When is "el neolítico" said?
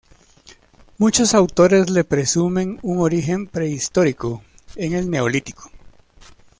4.95-5.69